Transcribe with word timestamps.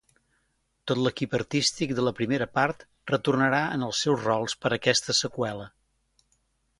Tot 0.91 0.99
l'equip 1.07 1.35
artístic 1.39 1.91
de 1.99 2.05
la 2.07 2.13
primera 2.19 2.47
part 2.57 2.85
retornarà 3.11 3.59
en 3.77 3.87
els 3.89 3.99
seus 4.07 4.25
rols 4.31 4.57
per 4.65 4.73
aquesta 4.79 5.17
seqüela. 5.19 5.69